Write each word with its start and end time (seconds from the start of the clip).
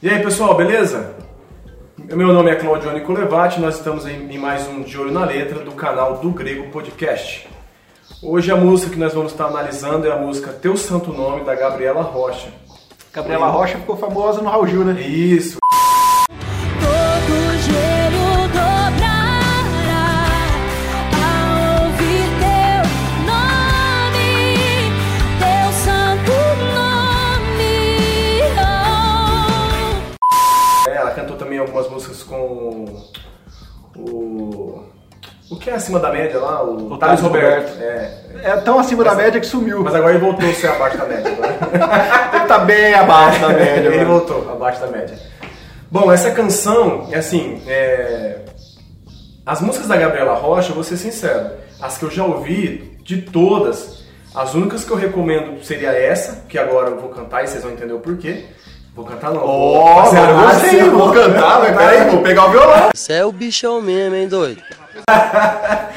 E 0.00 0.08
aí 0.08 0.22
pessoal, 0.22 0.54
beleza? 0.54 1.16
Meu 1.98 2.32
nome 2.32 2.52
é 2.52 2.54
Claudio 2.54 2.92
Nicolevati, 2.92 3.60
nós 3.60 3.78
estamos 3.78 4.06
em 4.06 4.38
mais 4.38 4.64
um 4.68 4.84
De 4.84 4.96
Olho 4.96 5.10
na 5.10 5.24
Letra 5.24 5.58
do 5.58 5.72
canal 5.72 6.18
do 6.18 6.30
Grego 6.30 6.70
Podcast. 6.70 7.48
Hoje 8.22 8.52
a 8.52 8.56
música 8.56 8.92
que 8.92 8.98
nós 8.98 9.12
vamos 9.12 9.32
estar 9.32 9.46
analisando 9.46 10.06
é 10.06 10.12
a 10.12 10.16
música 10.16 10.52
Teu 10.52 10.76
Santo 10.76 11.12
Nome, 11.12 11.44
da 11.44 11.56
Gabriela 11.56 12.02
Rocha. 12.02 12.46
Gabriela 13.12 13.48
Rocha 13.48 13.78
ficou 13.78 13.96
famosa 13.96 14.40
no 14.40 14.48
Raul 14.48 14.68
Gil, 14.68 14.84
né? 14.84 15.00
Isso. 15.00 15.58
O 35.50 35.56
que 35.56 35.70
é 35.70 35.74
acima 35.74 35.98
da 35.98 36.12
média 36.12 36.38
lá? 36.38 36.62
O, 36.62 36.92
O 36.92 36.98
Thales 36.98 37.20
Roberto. 37.20 37.70
Roberto. 37.70 37.82
É. 37.82 38.28
É 38.42 38.56
tão 38.58 38.78
acima 38.78 39.02
da 39.02 39.14
média 39.14 39.40
que 39.40 39.46
sumiu. 39.46 39.82
Mas 39.82 39.94
agora 39.94 40.12
ele 40.12 40.24
voltou 40.24 40.48
a 40.48 40.52
ser 40.52 40.68
abaixo 40.68 40.98
da 40.98 41.04
média. 41.06 41.32
Agora. 41.32 42.28
Ele 42.36 42.44
tá 42.46 42.58
bem 42.58 42.94
abaixo 42.94 43.40
da 43.40 43.48
média, 43.48 43.88
ele 43.88 44.04
voltou 44.04 44.50
abaixo 44.50 44.80
da 44.80 44.86
média. 44.86 45.18
Bom, 45.90 46.12
essa 46.12 46.30
canção, 46.30 47.08
é 47.10 47.18
assim, 47.18 47.62
é... 47.66 48.40
as 49.44 49.60
músicas 49.60 49.88
da 49.88 49.96
Gabriela 49.96 50.34
Rocha, 50.34 50.70
eu 50.70 50.74
vou 50.74 50.84
ser 50.84 50.96
sincero, 50.96 51.50
as 51.80 51.98
que 51.98 52.04
eu 52.04 52.10
já 52.10 52.24
ouvi, 52.24 52.98
de 53.02 53.22
todas, 53.22 54.04
as 54.34 54.54
únicas 54.54 54.84
que 54.84 54.90
eu 54.90 54.96
recomendo 54.96 55.62
seria 55.64 55.90
essa, 55.90 56.44
que 56.48 56.58
agora 56.58 56.90
eu 56.90 57.00
vou 57.00 57.08
cantar 57.08 57.42
e 57.42 57.48
vocês 57.48 57.62
vão 57.62 57.72
entender 57.72 57.94
o 57.94 58.00
porquê. 58.00 58.44
Vou 58.98 59.06
cantar 59.06 59.30
não. 59.32 59.42
vou 59.42 59.48
Ó, 59.48 60.00
agora 60.00 60.30
eu 60.32 60.40
gostei, 60.40 60.80
eu 60.80 60.98
vou 60.98 61.12
cantar, 61.12 61.60
mas 61.60 61.76
peraí, 61.76 62.10
vou 62.10 62.20
pegar 62.20 62.46
o 62.46 62.50
violão. 62.50 62.88
Você 62.92 63.12
é 63.12 63.24
o 63.24 63.30
bichão 63.30 63.80
mesmo, 63.80 64.16
hein, 64.16 64.26
doido? 64.26 64.60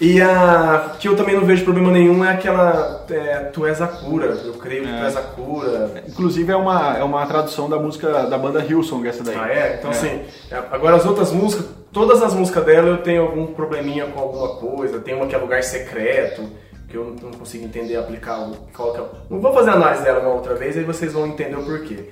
E 0.00 0.22
a 0.22 0.94
que 1.00 1.08
eu 1.08 1.16
também 1.16 1.34
não 1.34 1.44
vejo 1.44 1.64
problema 1.64 1.90
nenhum 1.90 2.24
é 2.24 2.32
aquela 2.32 3.04
é, 3.10 3.50
Tu 3.52 3.66
és 3.66 3.82
a 3.82 3.88
cura, 3.88 4.26
eu 4.44 4.52
creio 4.52 4.84
que 4.84 4.88
tu 4.88 5.04
és 5.04 5.16
a 5.16 5.20
cura. 5.22 6.04
Inclusive 6.06 6.52
é 6.52 6.56
uma, 6.56 6.96
é 6.96 7.02
uma 7.02 7.26
tradução 7.26 7.68
da 7.68 7.80
música 7.80 8.22
da 8.26 8.38
banda 8.38 8.64
Hillsong, 8.64 9.08
essa 9.08 9.24
daí. 9.24 9.36
Ah, 9.36 9.48
é? 9.48 9.74
Então, 9.76 9.90
assim, 9.90 10.22
é, 10.52 10.56
agora 10.70 10.94
as 10.94 11.04
outras 11.04 11.32
músicas, 11.32 11.66
todas 11.92 12.22
as 12.22 12.32
músicas 12.32 12.64
dela 12.64 12.90
eu 12.90 12.98
tenho 12.98 13.22
algum 13.22 13.48
probleminha 13.48 14.06
com 14.06 14.20
alguma 14.20 14.50
coisa. 14.50 15.00
Tem 15.00 15.16
uma 15.16 15.26
que 15.26 15.34
é 15.34 15.38
lugar 15.38 15.64
secreto, 15.64 16.48
que 16.88 16.96
eu 16.96 17.16
não 17.20 17.32
consigo 17.32 17.64
entender, 17.64 17.96
aplicar 17.96 18.38
o. 18.38 18.54
Qual 18.72 18.92
que 18.92 19.00
é, 19.00 19.04
não 19.28 19.40
vou 19.40 19.52
fazer 19.52 19.70
análise 19.70 20.04
dela 20.04 20.20
uma 20.20 20.34
outra 20.34 20.54
vez, 20.54 20.76
aí 20.76 20.84
vocês 20.84 21.12
vão 21.12 21.26
entender 21.26 21.56
o 21.56 21.64
porquê. 21.64 22.08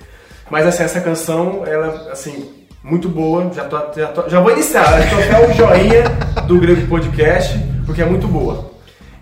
Mas, 0.51 0.67
assim, 0.67 0.83
essa 0.85 1.01
canção, 1.01 1.65
ela, 1.67 2.11
assim, 2.13 2.53
muito 2.83 3.09
boa. 3.09 3.51
Já, 3.53 3.65
tô, 3.65 3.77
já, 4.01 4.07
tô- 4.09 4.29
já 4.29 4.41
vou 4.41 4.53
iniciar, 4.53 5.01
já 5.03 5.11
tô 5.11 5.17
até 5.23 5.47
o 5.49 5.53
joinha 5.55 6.03
do 6.47 6.59
Grego 6.61 6.87
Podcast, 6.87 7.59
porque 7.85 8.03
é 8.03 8.07
muito 8.07 8.29
boa. 8.29 8.71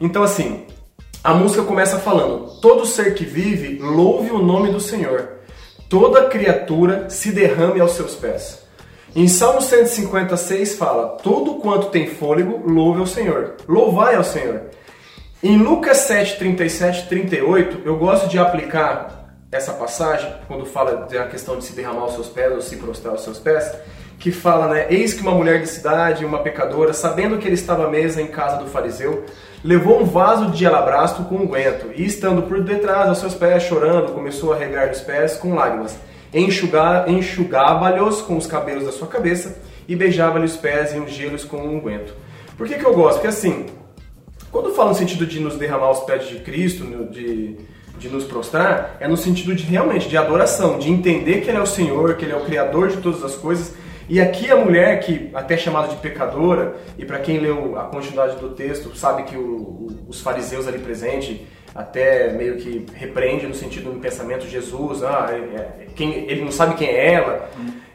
Então, 0.00 0.22
assim, 0.22 0.66
a 1.22 1.32
música 1.32 1.62
começa 1.62 1.98
falando: 1.98 2.60
Todo 2.60 2.84
ser 2.86 3.14
que 3.14 3.24
vive, 3.24 3.78
louve 3.78 4.30
o 4.30 4.42
nome 4.42 4.70
do 4.70 4.80
Senhor. 4.80 5.28
Toda 5.88 6.24
criatura 6.28 7.08
se 7.08 7.30
derrame 7.30 7.80
aos 7.80 7.92
seus 7.92 8.14
pés. 8.14 8.62
Em 9.16 9.28
Salmo 9.28 9.62
156 9.62 10.74
fala: 10.76 11.16
Todo 11.22 11.54
quanto 11.54 11.86
tem 11.86 12.06
fôlego, 12.08 12.62
louve 12.70 13.00
ao 13.00 13.06
Senhor. 13.06 13.54
Louvai 13.68 14.16
ao 14.16 14.24
Senhor. 14.24 14.62
Em 15.42 15.56
Lucas 15.58 15.98
7, 15.98 16.36
37 16.38 17.06
38, 17.08 17.82
eu 17.84 17.96
gosto 17.96 18.28
de 18.28 18.38
aplicar 18.38 19.23
essa 19.54 19.72
passagem, 19.72 20.32
quando 20.48 20.66
fala 20.66 21.06
da 21.06 21.26
questão 21.26 21.56
de 21.56 21.64
se 21.64 21.74
derramar 21.74 22.02
aos 22.02 22.14
seus 22.14 22.28
pés 22.28 22.52
ou 22.52 22.60
se 22.60 22.76
prostrar 22.76 23.12
aos 23.12 23.22
seus 23.22 23.38
pés, 23.38 23.72
que 24.18 24.32
fala, 24.32 24.66
né? 24.68 24.86
Eis 24.90 25.14
que 25.14 25.22
uma 25.22 25.32
mulher 25.32 25.60
de 25.60 25.68
cidade, 25.68 26.24
uma 26.24 26.38
pecadora, 26.38 26.92
sabendo 26.92 27.38
que 27.38 27.46
ele 27.46 27.54
estava 27.54 27.86
à 27.86 27.90
mesa 27.90 28.20
em 28.20 28.26
casa 28.26 28.56
do 28.56 28.66
fariseu, 28.66 29.24
levou 29.62 30.00
um 30.00 30.04
vaso 30.04 30.50
de 30.50 30.66
alabastro 30.66 31.24
com 31.24 31.36
unguento 31.36 31.92
e, 31.94 32.04
estando 32.04 32.42
por 32.42 32.62
detrás 32.62 33.08
aos 33.08 33.18
seus 33.18 33.34
pés, 33.34 33.62
chorando, 33.62 34.12
começou 34.12 34.52
a 34.52 34.56
regar 34.56 34.90
os 34.90 35.00
pés 35.00 35.36
com 35.36 35.54
lágrimas. 35.54 35.96
Enxugava-lhes 36.32 38.20
com 38.22 38.36
os 38.36 38.46
cabelos 38.46 38.84
da 38.84 38.92
sua 38.92 39.06
cabeça 39.06 39.56
e 39.86 39.94
beijava-lhe 39.94 40.46
os 40.46 40.56
pés 40.56 40.92
e 40.92 40.98
ungia-los 40.98 41.44
com 41.44 41.58
unguento. 41.58 42.12
Por 42.56 42.66
que, 42.66 42.74
que 42.74 42.84
eu 42.84 42.94
gosto? 42.94 43.14
Porque 43.14 43.28
assim, 43.28 43.66
quando 44.50 44.70
eu 44.70 44.74
falo 44.74 44.88
no 44.88 44.94
sentido 44.96 45.26
de 45.26 45.38
nos 45.38 45.56
derramar 45.56 45.86
aos 45.86 46.00
pés 46.00 46.26
de 46.26 46.40
Cristo, 46.40 46.84
de, 47.10 47.56
de 47.98 48.08
nos 48.08 48.24
prostrar, 48.24 48.96
é 49.00 49.06
no 49.08 49.16
sentido 49.16 49.54
de 49.54 49.62
realmente 49.64 50.08
de 50.08 50.16
adoração, 50.16 50.78
de 50.78 50.90
entender 50.90 51.40
que 51.40 51.48
Ele 51.48 51.58
é 51.58 51.62
o 51.62 51.66
Senhor, 51.66 52.14
que 52.16 52.24
Ele 52.24 52.32
é 52.32 52.36
o 52.36 52.44
Criador 52.44 52.88
de 52.88 52.96
todas 52.98 53.22
as 53.24 53.34
coisas. 53.34 53.72
E 54.08 54.20
aqui 54.20 54.50
a 54.50 54.56
mulher, 54.56 55.00
que 55.00 55.30
até 55.32 55.54
é 55.54 55.56
chamada 55.56 55.88
de 55.88 55.96
pecadora, 55.96 56.74
e 56.98 57.04
para 57.04 57.18
quem 57.20 57.38
leu 57.38 57.78
a 57.78 57.84
continuidade 57.84 58.36
do 58.36 58.50
texto, 58.50 58.94
sabe 58.94 59.22
que 59.22 59.36
o- 59.36 59.40
o- 59.40 59.96
os 60.08 60.20
fariseus 60.20 60.68
ali 60.68 60.78
presentes 60.78 61.40
até 61.74 62.30
meio 62.32 62.56
que 62.56 62.84
repreende 62.94 63.46
no 63.46 63.54
sentido 63.54 63.90
do 63.92 63.98
pensamento 64.00 64.46
Jesus, 64.46 65.02
ah, 65.02 65.28
é- 65.30 65.56
é- 65.56 65.86
quem, 65.96 66.28
ele 66.30 66.44
não 66.44 66.52
sabe 66.52 66.74
quem 66.74 66.88
é 66.88 67.14
ela. 67.14 67.48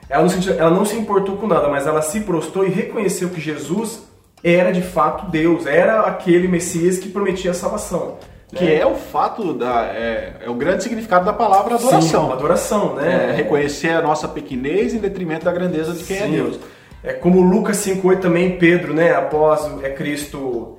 Ela 0.10 0.24
não, 0.24 0.30
se, 0.30 0.50
ela 0.52 0.72
não 0.72 0.84
se 0.86 0.96
importou 0.96 1.38
com 1.38 1.46
nada, 1.48 1.70
mas 1.70 1.86
ela 1.86 2.02
se 2.02 2.22
prostrou 2.22 2.66
e 2.66 2.70
reconheceu 2.70 3.30
que 3.30 3.40
Jesus 3.40 4.04
era 4.44 4.72
de 4.72 4.82
fato 4.82 5.30
Deus, 5.30 5.66
era 5.68 6.02
aquele 6.02 6.48
Messias 6.48 6.98
que 6.98 7.10
prometia 7.10 7.52
a 7.52 7.54
salvação. 7.54 8.18
Que 8.56 8.66
né? 8.66 8.76
é 8.80 8.86
o 8.86 8.96
fato 8.96 9.54
da. 9.54 9.86
É, 9.94 10.34
é 10.46 10.50
o 10.50 10.56
grande 10.56 10.84
significado 10.84 11.24
da 11.26 11.34
palavra 11.34 11.78
Sim, 11.78 11.88
adoração. 11.88 12.32
adoração, 12.34 12.96
né? 12.96 13.30
É, 13.30 13.36
reconhecer 13.36 13.92
a 13.92 14.02
nossa 14.02 14.28
pequenez 14.28 14.94
em 14.94 14.98
detrimento 14.98 15.46
da 15.46 15.52
grandeza 15.52 15.94
de 15.94 16.04
quem 16.04 16.18
é 16.18 16.22
Sim. 16.24 16.32
Deus. 16.32 16.60
É 17.04 17.14
como 17.14 17.42
Lucas 17.42 17.78
5,8 17.78 18.20
também, 18.20 18.58
Pedro, 18.58 18.94
né? 18.94 19.14
Após 19.16 19.70
é 19.84 19.90
Cristo 19.92 20.78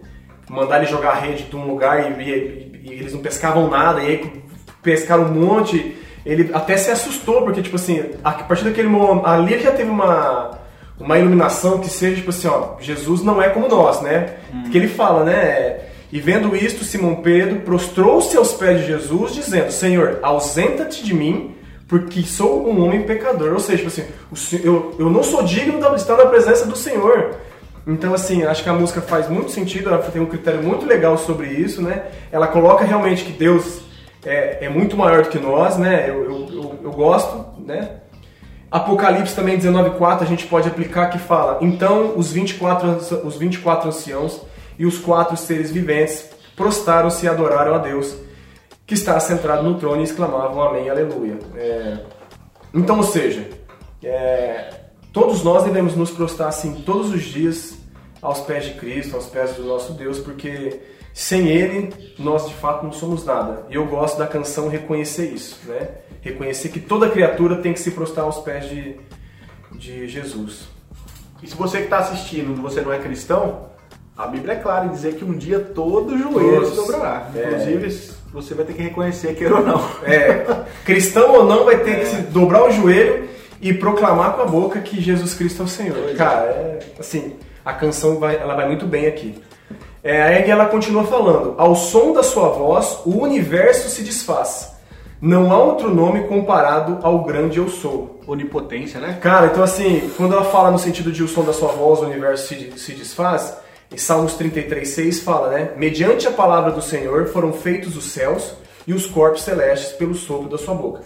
mandar 0.48 0.78
ele 0.78 0.86
jogar 0.86 1.10
a 1.10 1.14
rede 1.14 1.44
de 1.44 1.54
um 1.56 1.64
lugar 1.66 2.18
e, 2.20 2.22
e- 2.22 2.80
e 2.84 2.92
eles 2.92 3.12
não 3.14 3.20
pescavam 3.20 3.68
nada, 3.70 4.02
e 4.02 4.06
aí 4.06 4.42
pescaram 4.82 5.24
um 5.24 5.28
monte. 5.32 5.96
Ele 6.26 6.50
até 6.52 6.76
se 6.76 6.90
assustou, 6.90 7.42
porque, 7.42 7.62
tipo 7.62 7.76
assim, 7.76 8.04
a 8.24 8.32
partir 8.32 8.64
daquele 8.64 8.88
momento, 8.88 9.26
ali 9.26 9.54
ele 9.54 9.62
já 9.62 9.70
teve 9.70 9.88
uma, 9.90 10.58
uma 10.98 11.18
iluminação 11.18 11.78
que 11.78 11.88
seja, 11.88 12.16
tipo 12.16 12.30
assim, 12.30 12.48
ó, 12.48 12.74
Jesus 12.80 13.22
não 13.22 13.40
é 13.40 13.48
como 13.48 13.68
nós, 13.68 14.02
né? 14.02 14.34
Que 14.70 14.76
ele 14.76 14.88
fala, 14.88 15.24
né? 15.24 15.78
E 16.12 16.20
vendo 16.20 16.56
isto, 16.56 16.84
Simão 16.84 17.16
Pedro 17.16 17.60
prostrou-se 17.60 18.36
aos 18.36 18.52
pés 18.52 18.80
de 18.80 18.86
Jesus, 18.86 19.32
dizendo: 19.34 19.70
Senhor, 19.70 20.18
ausenta-te 20.22 21.04
de 21.04 21.14
mim, 21.14 21.54
porque 21.86 22.22
sou 22.22 22.68
um 22.68 22.84
homem 22.84 23.02
pecador. 23.02 23.52
Ou 23.52 23.60
seja, 23.60 23.78
tipo 23.84 23.88
assim, 23.88 24.04
eu, 24.64 24.94
eu 24.98 25.08
não 25.08 25.22
sou 25.22 25.42
digno 25.42 25.80
de 25.80 25.94
estar 25.96 26.16
na 26.16 26.26
presença 26.26 26.66
do 26.66 26.76
Senhor. 26.76 27.36
Então, 27.86 28.12
assim, 28.12 28.42
acho 28.44 28.62
que 28.62 28.68
a 28.68 28.72
música 28.74 29.00
faz 29.00 29.28
muito 29.28 29.50
sentido, 29.50 29.88
ela 29.88 29.98
tem 29.98 30.20
um 30.20 30.26
critério 30.26 30.62
muito 30.62 30.84
legal 30.84 31.16
sobre 31.16 31.48
isso, 31.48 31.80
né? 31.80 32.04
Ela 32.30 32.46
coloca 32.46 32.84
realmente 32.84 33.24
que 33.24 33.32
Deus 33.32 33.80
é, 34.24 34.58
é 34.66 34.68
muito 34.68 34.96
maior 34.96 35.22
do 35.22 35.28
que 35.28 35.38
nós, 35.38 35.76
né? 35.78 36.06
Eu, 36.08 36.24
eu, 36.24 36.48
eu, 36.52 36.74
eu 36.84 36.90
gosto, 36.90 37.44
né? 37.64 37.88
Apocalipse 38.70 39.34
também 39.34 39.58
19.4 39.58 40.22
a 40.22 40.24
gente 40.24 40.46
pode 40.46 40.68
aplicar 40.68 41.06
que 41.08 41.18
fala 41.18 41.58
Então 41.60 42.12
os 42.16 42.30
24, 42.30 42.88
anci- 42.88 43.20
os 43.24 43.36
24 43.36 43.88
anciãos 43.88 44.42
e 44.80 44.86
os 44.86 44.98
quatro 44.98 45.36
seres 45.36 45.70
viventes 45.70 46.30
prostaram-se 46.56 47.26
e 47.26 47.28
adoraram 47.28 47.74
a 47.74 47.78
Deus 47.78 48.16
que 48.86 48.94
está 48.94 49.14
assentado 49.14 49.62
no 49.62 49.78
trono 49.78 50.00
e 50.00 50.04
exclamavam 50.04 50.62
Amém, 50.62 50.88
Aleluia. 50.88 51.38
É, 51.54 51.98
Então, 52.72 52.96
ou 52.96 53.02
seja, 53.02 53.46
é, 54.02 54.70
todos 55.12 55.42
nós 55.42 55.64
devemos 55.64 55.94
nos 55.94 56.10
prostrar 56.10 56.48
assim 56.48 56.76
todos 56.80 57.12
os 57.12 57.22
dias 57.22 57.76
aos 58.22 58.40
pés 58.40 58.64
de 58.64 58.74
Cristo, 58.74 59.16
aos 59.16 59.26
pés 59.26 59.54
do 59.54 59.64
nosso 59.64 59.92
Deus, 59.92 60.18
porque 60.18 60.80
sem 61.12 61.48
Ele 61.48 62.14
nós 62.18 62.48
de 62.48 62.54
fato 62.54 62.82
não 62.82 62.92
somos 62.92 63.22
nada. 63.22 63.66
E 63.68 63.74
eu 63.74 63.86
gosto 63.86 64.16
da 64.16 64.26
canção 64.26 64.66
reconhecer 64.66 65.26
isso, 65.26 65.60
né? 65.66 65.88
Reconhecer 66.22 66.70
que 66.70 66.80
toda 66.80 67.10
criatura 67.10 67.56
tem 67.56 67.74
que 67.74 67.80
se 67.80 67.90
prostrar 67.90 68.24
aos 68.24 68.38
pés 68.38 68.66
de, 68.66 68.96
de 69.72 70.08
Jesus. 70.08 70.68
E 71.42 71.46
se 71.46 71.54
você 71.54 71.78
que 71.78 71.84
está 71.84 71.98
assistindo, 71.98 72.60
você 72.62 72.80
não 72.80 72.90
é 72.90 72.98
cristão, 72.98 73.69
a 74.20 74.26
Bíblia 74.26 74.52
é 74.52 74.56
clara 74.56 74.84
em 74.84 74.90
dizer 74.90 75.14
que 75.14 75.24
um 75.24 75.32
dia 75.32 75.58
todo 75.58 76.18
joelho 76.18 76.66
se 76.66 76.76
dobrará. 76.76 77.28
É. 77.34 77.46
Inclusive, 77.46 78.12
você 78.30 78.52
vai 78.52 78.66
ter 78.66 78.74
que 78.74 78.82
reconhecer, 78.82 79.34
queira 79.34 79.56
ou 79.56 79.64
não. 79.64 79.82
É, 80.04 80.44
cristão 80.84 81.32
ou 81.32 81.44
não 81.46 81.64
vai 81.64 81.78
ter 81.78 82.00
que 82.00 82.06
se 82.06 82.16
dobrar 82.24 82.68
o 82.68 82.70
joelho 82.70 83.30
e 83.62 83.72
proclamar 83.72 84.34
com 84.34 84.42
a 84.42 84.44
boca 84.44 84.78
que 84.80 85.00
Jesus 85.00 85.32
Cristo 85.32 85.62
é 85.62 85.64
o 85.64 85.68
Senhor. 85.68 86.14
Cara, 86.16 86.44
é, 86.44 86.78
assim, 86.98 87.32
a 87.64 87.72
canção 87.72 88.18
vai, 88.18 88.36
ela 88.36 88.54
vai 88.54 88.66
muito 88.66 88.84
bem 88.84 89.06
aqui. 89.06 89.42
É, 90.04 90.20
aí 90.20 90.50
ela 90.50 90.66
continua 90.66 91.04
falando: 91.04 91.54
ao 91.56 91.74
som 91.74 92.12
da 92.12 92.22
sua 92.22 92.50
voz, 92.50 92.98
o 93.06 93.22
universo 93.22 93.88
se 93.88 94.02
desfaz. 94.02 94.76
Não 95.18 95.50
há 95.50 95.58
outro 95.58 95.94
nome 95.94 96.24
comparado 96.24 96.98
ao 97.02 97.24
grande 97.24 97.58
eu 97.58 97.70
sou. 97.70 98.20
Onipotência, 98.26 99.00
né? 99.00 99.18
Cara, 99.20 99.46
então 99.46 99.62
assim, 99.62 100.10
quando 100.16 100.34
ela 100.34 100.44
fala 100.44 100.70
no 100.70 100.78
sentido 100.78 101.10
de 101.10 101.22
o 101.22 101.28
som 101.28 101.42
da 101.42 101.54
sua 101.54 101.72
voz, 101.72 102.00
o 102.00 102.04
universo 102.04 102.48
se, 102.48 102.72
se 102.76 102.92
desfaz, 102.92 103.56
em 103.92 103.96
Salmos 103.96 104.34
33,6 104.38 105.22
fala, 105.22 105.50
né? 105.50 105.70
Mediante 105.76 106.26
a 106.28 106.30
palavra 106.30 106.70
do 106.70 106.80
Senhor 106.82 107.26
foram 107.28 107.52
feitos 107.52 107.96
os 107.96 108.04
céus 108.12 108.54
e 108.86 108.92
os 108.94 109.06
corpos 109.06 109.42
celestes 109.42 109.92
pelo 109.92 110.14
sopro 110.14 110.48
da 110.48 110.58
sua 110.58 110.74
boca. 110.74 111.02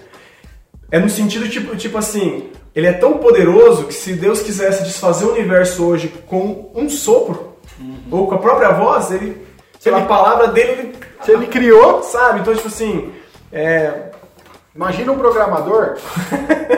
É 0.91 0.99
no 0.99 1.09
sentido 1.09 1.49
tipo, 1.49 1.75
tipo 1.77 1.97
assim, 1.99 2.51
ele 2.75 2.87
é 2.87 2.93
tão 2.93 3.19
poderoso 3.19 3.85
que 3.85 3.95
se 3.95 4.13
Deus 4.13 4.43
quisesse 4.43 4.85
desfazer 4.85 5.25
o 5.25 5.33
universo 5.33 5.85
hoje 5.85 6.09
com 6.27 6.71
um 6.75 6.89
sopro, 6.89 7.55
ou 8.11 8.29
com 8.29 8.35
a 8.35 8.39
própria 8.39 8.71
voz, 8.73 9.11
ele, 9.11 9.45
pela 9.83 9.99
ele- 9.99 10.07
palavra 10.07 10.49
dele, 10.49 10.71
ele, 10.73 10.95
Se 11.23 11.33
ele 11.33 11.47
criou, 11.47 12.03
sabe? 12.03 12.41
Então, 12.41 12.55
tipo 12.55 12.69
assim, 12.69 13.11
é, 13.51 14.11
imagina 14.77 15.11
um 15.11 15.19
programador 15.19 15.97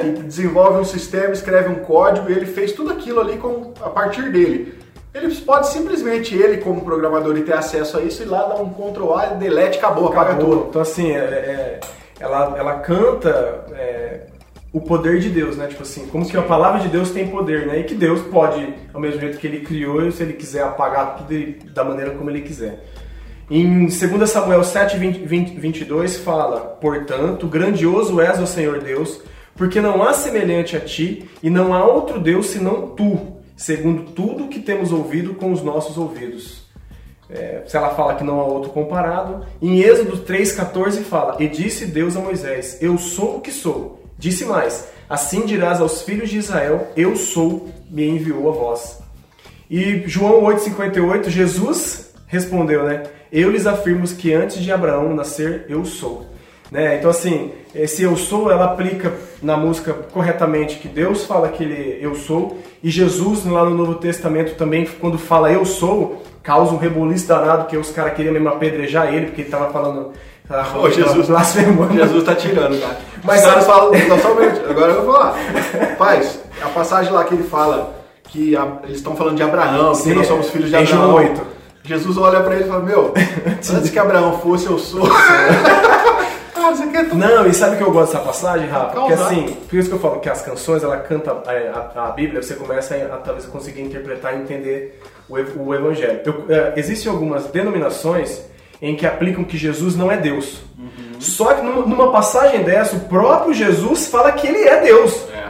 que 0.01 0.09
desenvolve 0.23 0.79
um 0.81 0.85
sistema, 0.85 1.33
escreve 1.33 1.69
um 1.69 1.81
código 1.85 2.31
e 2.31 2.33
ele 2.33 2.47
fez 2.47 2.73
tudo 2.73 2.93
aquilo 2.93 3.21
ali 3.21 3.37
com, 3.39 3.75
a 3.83 3.91
partir 3.91 4.31
dele. 4.31 4.79
Ele 5.17 5.35
pode 5.37 5.69
simplesmente, 5.69 6.35
ele 6.35 6.59
como 6.59 6.83
programador, 6.83 7.35
ter 7.41 7.55
acesso 7.55 7.97
a 7.99 8.03
isso 8.03 8.23
e 8.23 8.27
lá 8.27 8.43
dar 8.45 8.57
um 8.61 8.69
Ctrl 8.69 9.15
A, 9.15 9.27
delete, 9.27 9.79
acabou, 9.79 10.09
apaga 10.09 10.33
acabou. 10.33 10.51
tudo. 10.59 10.67
Então, 10.69 10.83
assim, 10.83 11.11
é- 11.13 11.19
é- 11.19 11.81
ela, 12.21 12.55
ela 12.59 12.75
canta 12.81 13.65
é, 13.73 14.27
o 14.73 14.81
poder 14.81 15.19
de 15.19 15.31
Deus, 15.31 15.57
né? 15.57 15.69
Tipo 15.69 15.83
assim, 15.83 16.07
como 16.07 16.29
que 16.29 16.37
a 16.37 16.43
palavra 16.43 16.81
de 16.81 16.89
Deus 16.89 17.11
tem 17.11 17.29
poder, 17.29 17.67
né? 17.67 17.81
E 17.81 17.85
que 17.85 17.95
Deus 17.95 18.21
pode, 18.23 18.75
ao 18.93 19.01
mesmo 19.01 19.19
jeito 19.21 19.39
que 19.39 19.47
ele 19.47 19.61
criou, 19.61 20.11
se 20.13 20.23
ele 20.23 20.35
quiser 20.35 20.65
apagar 20.65 21.17
tudo 21.17 21.33
ele- 21.33 21.59
da 21.73 21.83
maneira 21.83 22.11
como 22.11 22.29
ele 22.29 22.43
quiser. 22.43 22.85
Em 23.51 23.89
2 23.89 24.27
Samuel 24.29 24.63
7, 24.65 24.99
20, 24.99 25.19
20, 25.21 25.55
22 25.59 26.17
fala, 26.19 26.61
Portanto, 26.81 27.47
grandioso 27.47 28.21
és, 28.21 28.39
o 28.41 28.47
Senhor 28.47 28.81
Deus, 28.81 29.21
porque 29.55 29.81
não 29.81 30.03
há 30.03 30.13
semelhante 30.13 30.77
a 30.77 30.81
ti, 30.81 31.27
e 31.43 31.49
não 31.49 31.73
há 31.73 31.85
outro 31.87 32.19
Deus 32.21 32.47
senão 32.49 32.89
tu, 32.89 33.36
segundo 33.57 34.13
tudo 34.13 34.49
que 34.49 34.61
temos 34.61 34.93
ouvido 34.93 35.35
com 35.35 35.51
os 35.51 35.63
nossos 35.63 35.97
ouvidos. 35.97 36.67
É, 37.29 37.63
se 37.67 37.77
ela 37.77 37.95
fala 37.95 38.15
que 38.15 38.23
não 38.23 38.41
há 38.41 38.45
outro 38.45 38.71
comparado. 38.71 39.45
Em 39.61 39.81
Êxodo 39.81 40.19
3,14 40.19 41.03
fala: 41.03 41.43
E 41.43 41.49
disse 41.49 41.87
Deus 41.87 42.17
a 42.17 42.21
Moisés: 42.21 42.79
Eu 42.81 42.97
sou 42.99 43.39
o 43.39 43.41
que 43.41 43.51
sou. 43.51 44.05
Disse 44.17 44.45
mais: 44.45 44.89
Assim 45.09 45.45
dirás 45.45 45.81
aos 45.81 46.03
filhos 46.03 46.31
de 46.31 46.39
Israel: 46.39 46.89
Eu 46.97 47.17
sou, 47.17 47.69
me 47.91 48.09
enviou 48.09 48.49
a 48.49 48.53
vós. 48.53 49.01
E 49.69 50.05
João 50.07 50.43
8,58, 50.45 51.29
Jesus 51.29 52.15
respondeu, 52.29 52.85
né? 52.85 53.05
Eu 53.33 53.51
lhes 53.51 53.67
afirmo 53.67 54.07
que 54.07 54.33
antes 54.33 54.59
de 54.59 54.71
Abraão 54.71 55.15
nascer, 55.15 55.67
eu 55.69 55.85
sou. 55.85 56.27
Né? 56.71 56.97
Então, 56.99 57.11
assim, 57.11 57.53
esse 57.75 58.03
eu 58.03 58.17
sou, 58.17 58.51
ela 58.51 58.65
aplica 58.65 59.13
na 59.43 59.57
música 59.57 59.93
corretamente 60.13 60.77
que 60.79 60.89
Deus 60.89 61.25
fala 61.25 61.49
que 61.49 61.63
ele 61.63 61.99
eu 62.01 62.15
sou, 62.15 62.59
e 62.83 62.91
Jesus, 62.91 63.45
lá 63.47 63.65
no 63.65 63.71
Novo 63.71 63.95
Testamento, 63.95 64.55
também, 64.57 64.85
quando 65.01 65.17
fala 65.19 65.51
eu 65.53 65.65
sou, 65.65 66.23
causa 66.43 66.73
um 66.73 66.77
rebuliço 66.77 67.29
danado, 67.29 67.67
que 67.67 67.77
os 67.77 67.91
caras 67.91 68.15
queriam 68.15 68.33
mesmo 68.33 68.49
apedrejar 68.49 69.13
ele, 69.15 69.27
porque 69.27 69.43
ele 69.43 69.51
tava 69.51 69.71
falando. 69.73 70.11
tava 70.49 70.79
Ô, 70.81 70.91
Jesus, 70.91 71.29
blasfemando. 71.29 71.95
Jesus 71.95 72.25
tá 72.25 72.35
tirando, 72.35 72.81
cara. 72.81 72.99
Mas 73.23 73.41
Os 73.41 73.47
caras 73.47 73.65
falam, 73.67 73.91
não, 74.09 74.35
minuto, 74.41 74.71
agora 74.71 74.93
eu 74.93 75.05
vou 75.05 75.15
falar. 75.15 75.37
Paz, 75.99 76.41
a 76.63 76.69
passagem 76.69 77.13
lá 77.13 77.23
que 77.25 77.35
ele 77.35 77.45
fala 77.45 77.95
que 78.25 78.57
a- 78.57 78.79
eles 78.85 78.97
estão 78.97 79.15
falando 79.15 79.37
de 79.37 79.43
Abraão, 79.45 79.95
Sim, 79.95 80.11
que 80.11 80.15
nós 80.17 80.27
somos 80.27 80.51
filhos 80.51 80.69
de 80.71 80.77
Abraão. 80.77 81.01
João 81.01 81.15
8. 81.15 81.41
Jesus 81.85 82.17
olha 82.19 82.41
pra 82.41 82.55
ele 82.57 82.65
e 82.65 82.69
fala, 82.69 82.83
meu, 82.83 83.15
antes 83.47 83.91
que 83.91 83.99
Abraão 83.99 84.39
fosse, 84.41 84.67
eu 84.67 84.79
sou. 84.79 85.07
Cara, 86.67 86.77
você 86.77 86.87
quer 86.89 87.09
tudo. 87.09 87.19
Não, 87.19 87.47
e 87.47 87.55
sabe 87.55 87.75
o 87.75 87.79
que 87.79 87.85
eu 87.85 87.93
gosto 87.93 88.13
dessa 88.13 88.25
passagem, 88.25 88.67
Rafa? 88.69 88.87
Porque 89.01 89.13
assim, 89.27 89.57
por 89.69 89.79
isso 89.79 89.89
que 89.89 89.95
eu 89.95 89.99
falo 90.01 90.21
que 90.21 90.29
as 90.29 90.43
canções, 90.43 90.83
ela 90.83 90.97
canta 90.99 91.37
é, 91.47 91.69
a, 91.73 92.07
a 92.07 92.11
Bíblia, 92.13 92.43
você 92.43 92.55
começa 92.55 92.95
a, 92.95 93.15
a 93.15 93.19
talvez 93.19 93.47
conseguir 93.47 93.83
interpretar 93.83 94.35
e 94.35 94.43
entender 94.43 95.01
o, 95.29 95.35
o 95.35 95.75
Evangelho. 95.75 96.21
Eu- 96.25 96.45
é, 96.49 96.73
existem 96.77 97.11
algumas 97.11 97.45
denominações 97.47 98.43
em 98.83 98.95
que 98.97 99.07
aplicam 99.07 99.45
que 99.45 99.57
Jesus 99.57 99.97
não 99.97 100.11
é 100.11 100.17
Deus. 100.17 100.61
Só 101.19 101.55
que 101.55 101.63
numa, 101.63 101.87
numa 101.87 102.13
passagem 102.13 102.63
dessa, 102.63 102.97
o 102.97 103.01
próprio 103.01 103.55
Jesus 103.55 104.07
fala 104.09 104.33
que 104.33 104.47
ele 104.47 104.69
é 104.69 104.81
Deus. 104.83 105.27
É. 105.35 105.47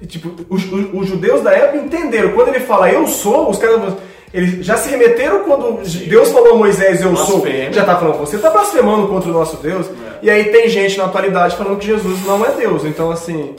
E, 0.00 0.06
tipo, 0.06 0.30
os, 0.48 0.64
os- 0.72 0.94
os 0.94 1.06
judeus 1.08 1.42
da 1.42 1.52
época 1.52 1.78
entenderam. 1.84 2.32
Quando 2.32 2.48
ele 2.48 2.60
fala 2.60 2.90
eu 2.90 3.06
sou, 3.06 3.50
os 3.50 3.58
caras 3.58 3.94
eles 4.32 4.64
já 4.64 4.76
se 4.76 4.88
remeteram 4.90 5.40
quando 5.44 5.82
Deus 6.08 6.30
falou 6.30 6.52
a 6.54 6.56
Moisés 6.56 7.00
eu 7.02 7.16
sou. 7.16 7.40
Já 7.74 7.84
tá 7.84 7.96
falando, 7.96 8.18
você 8.18 8.38
tá 8.38 8.50
blasfemando 8.50 9.08
contra 9.08 9.28
o 9.30 9.32
nosso 9.32 9.56
Deus. 9.56 9.86
E 10.22 10.30
aí 10.30 10.44
tem 10.44 10.68
gente 10.68 10.96
na 10.98 11.06
atualidade 11.06 11.56
falando 11.56 11.78
que 11.78 11.86
Jesus 11.86 12.24
não 12.26 12.44
é 12.44 12.50
Deus. 12.52 12.84
Então, 12.84 13.10
assim, 13.10 13.54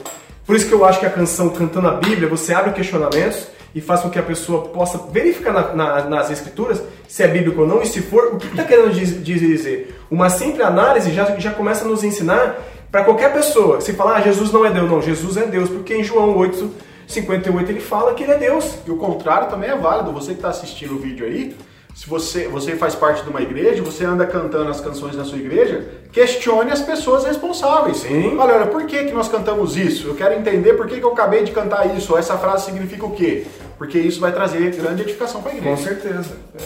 por 0.46 0.56
isso 0.56 0.66
que 0.66 0.72
eu 0.72 0.84
acho 0.84 1.00
que 1.00 1.06
a 1.06 1.10
canção 1.10 1.48
Cantando 1.50 1.88
a 1.88 1.92
Bíblia, 1.94 2.28
você 2.28 2.54
abre 2.54 2.72
questionamentos 2.72 3.48
e 3.74 3.80
faz 3.80 4.00
com 4.00 4.10
que 4.10 4.18
a 4.18 4.22
pessoa 4.22 4.62
possa 4.68 4.98
verificar 5.10 5.52
na- 5.52 5.72
na- 5.74 6.04
nas 6.04 6.30
escrituras 6.30 6.82
se 7.08 7.22
é 7.22 7.28
bíblico 7.28 7.62
ou 7.62 7.66
não, 7.66 7.82
e 7.82 7.86
se 7.86 8.00
for, 8.02 8.34
o 8.34 8.36
que 8.36 8.46
está 8.46 8.64
querendo 8.64 8.90
diz- 8.92 9.22
dizer? 9.24 9.98
Uma 10.10 10.28
simples 10.30 10.64
análise 10.64 11.10
já, 11.12 11.24
já 11.38 11.50
começa 11.52 11.84
a 11.84 11.88
nos 11.88 12.04
ensinar 12.04 12.58
para 12.90 13.02
qualquer 13.04 13.32
pessoa. 13.32 13.80
Se 13.80 13.92
falar, 13.94 14.16
ah, 14.16 14.20
Jesus 14.20 14.52
não 14.52 14.64
é 14.66 14.70
Deus, 14.70 14.90
não, 14.90 15.00
Jesus 15.02 15.36
é 15.38 15.46
Deus, 15.46 15.68
porque 15.70 15.94
em 15.94 16.04
João 16.04 16.36
8, 16.36 16.70
58 17.12 17.70
ele 17.70 17.80
fala 17.80 18.14
que 18.14 18.22
ele 18.22 18.32
é 18.32 18.38
Deus. 18.38 18.74
E 18.86 18.90
o 18.90 18.96
contrário 18.96 19.48
também 19.48 19.70
é 19.70 19.76
válido. 19.76 20.12
Você 20.12 20.28
que 20.32 20.38
está 20.38 20.48
assistindo 20.48 20.94
o 20.94 20.98
vídeo 20.98 21.26
aí, 21.26 21.56
se 21.94 22.08
você, 22.08 22.48
você 22.48 22.74
faz 22.76 22.94
parte 22.94 23.22
de 23.22 23.28
uma 23.30 23.40
igreja, 23.42 23.82
você 23.82 24.04
anda 24.04 24.26
cantando 24.26 24.70
as 24.70 24.80
canções 24.80 25.14
na 25.14 25.24
sua 25.24 25.38
igreja, 25.38 25.86
questione 26.10 26.70
as 26.72 26.80
pessoas 26.80 27.24
responsáveis. 27.24 27.98
Sim. 27.98 28.36
Olha, 28.38 28.54
olha, 28.54 28.66
por 28.66 28.86
que, 28.86 29.04
que 29.04 29.12
nós 29.12 29.28
cantamos 29.28 29.76
isso? 29.76 30.08
Eu 30.08 30.14
quero 30.14 30.34
entender 30.34 30.72
por 30.74 30.86
que, 30.86 30.98
que 30.98 31.04
eu 31.04 31.12
acabei 31.12 31.44
de 31.44 31.52
cantar 31.52 31.94
isso, 31.96 32.12
ou 32.12 32.18
essa 32.18 32.38
frase 32.38 32.64
significa 32.64 33.04
o 33.04 33.10
quê? 33.10 33.44
Porque 33.76 33.98
isso 33.98 34.20
vai 34.20 34.32
trazer 34.32 34.74
grande 34.74 35.02
edificação 35.02 35.42
para 35.42 35.52
a 35.52 35.54
Com 35.54 35.60
igreja. 35.60 35.82
certeza. 35.82 36.36
É, 36.58 36.62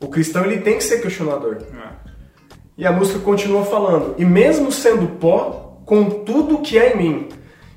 O 0.00 0.08
cristão 0.08 0.44
ele 0.44 0.58
tem 0.58 0.76
que 0.76 0.84
ser 0.84 1.00
questionador. 1.00 1.58
E 2.76 2.84
a 2.84 2.90
música 2.90 3.20
continua 3.20 3.64
falando: 3.64 4.16
E 4.18 4.24
mesmo 4.24 4.72
sendo 4.72 5.06
pó, 5.20 5.78
com 5.86 6.04
tudo 6.10 6.58
que 6.58 6.76
é 6.78 6.94
em 6.94 6.96
mim. 6.96 7.28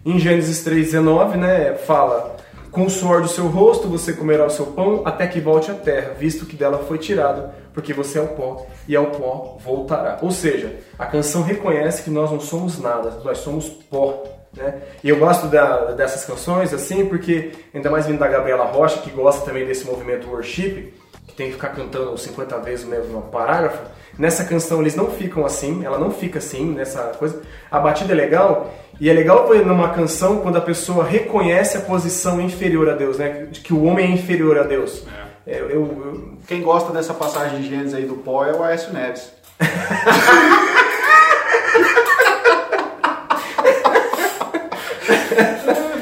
Em 0.08 0.18
Gênesis 0.20 0.66
3,19, 0.66 1.36
né, 1.36 1.74
fala: 1.86 2.38
Com 2.72 2.86
o 2.86 2.90
suor 2.90 3.22
do 3.22 3.28
seu 3.28 3.46
rosto 3.48 3.90
você 3.90 4.14
comerá 4.14 4.46
o 4.46 4.50
seu 4.50 4.68
pão 4.68 5.02
até 5.04 5.28
que 5.28 5.42
volte 5.42 5.70
à 5.70 5.74
terra, 5.74 6.14
visto 6.18 6.46
que 6.46 6.56
dela 6.56 6.78
foi 6.88 6.98
tirado, 6.98 7.50
porque 7.74 7.92
você 7.92 8.18
é 8.18 8.22
o 8.22 8.30
pó 8.30 8.66
e 8.88 8.96
ao 8.96 9.08
pó 9.08 9.58
voltará. 9.62 10.18
Ou 10.22 10.32
seja, 10.32 10.78
a 10.98 11.06
canção 11.06 11.42
reconhece 11.44 12.04
que 12.04 12.10
nós 12.10 12.32
não 12.32 12.40
somos 12.40 12.80
nada, 12.80 13.20
nós 13.22 13.40
somos 13.40 13.68
pó. 13.68 14.24
Né? 14.56 14.76
E 15.04 15.10
eu 15.10 15.18
gosto 15.18 15.48
da- 15.48 15.92
dessas 15.92 16.24
canções 16.24 16.74
assim, 16.74 17.06
porque, 17.06 17.52
ainda 17.74 17.92
mais 17.92 18.06
vindo 18.08 18.18
da 18.20 18.30
Gabriela 18.30 18.64
Rocha, 18.64 19.02
que 19.02 19.10
gosta 19.10 19.46
também 19.46 19.66
desse 19.66 19.86
movimento 19.86 20.30
worship, 20.30 20.94
que 21.28 21.34
tem 21.36 21.48
que 21.48 21.54
ficar 21.56 21.76
cantando 21.76 22.18
50 22.18 22.58
vezes 22.60 22.86
o 22.86 22.88
mesmo 22.88 23.24
parágrafo. 23.24 23.82
Nessa 24.18 24.44
canção 24.44 24.82
eles 24.82 24.96
não 24.96 25.12
ficam 25.12 25.46
assim, 25.46 25.86
ela 25.86 26.00
não 26.00 26.10
fica 26.12 26.40
assim 26.40 26.66
nessa 26.74 27.02
coisa. 27.20 27.42
A 27.70 27.80
batida 27.80 28.14
é 28.14 28.16
legal 28.16 28.74
e 29.00 29.10
é 29.10 29.14
legal 29.14 29.48
numa 29.64 29.90
canção 29.90 30.38
quando 30.40 30.58
a 30.58 30.62
pessoa 30.62 31.04
reconhece 31.04 31.78
a 31.78 31.82
posição 31.82 32.42
inferior 32.42 32.90
a 32.90 32.94
Deus, 32.94 33.18
né? 33.18 33.48
De 33.52 33.60
que 33.62 33.74
o 33.74 33.84
homem 33.84 34.08
é 34.08 34.12
inferior 34.12 34.58
a 34.58 34.64
Deus. 34.64 35.04
É, 35.46 35.60
eu- 35.60 35.70
eu- 35.70 36.38
Quem 36.48 36.62
gosta 36.62 36.92
dessa 36.92 37.14
passagem 37.14 37.62
de 37.62 37.70
Gênesis 37.70 37.94
aí 37.94 38.06
do 38.06 38.16
pó 38.16 38.46
é 38.46 38.54
o 38.54 38.64
Aécio 38.64 38.92
Neves. 38.94 39.32